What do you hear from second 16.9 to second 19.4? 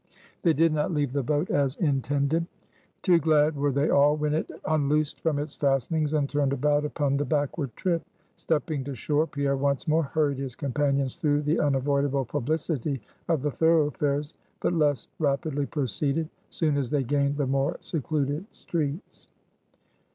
gained the more secluded streets.